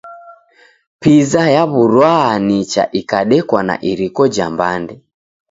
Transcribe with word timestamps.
Piza 1.01 1.41
yaw'urwa 1.55 2.15
nicha 2.47 2.83
ikadekwa 2.99 3.59
na 3.67 3.75
iriko 3.91 4.23
ja 4.35 4.45
mbande. 4.53 4.93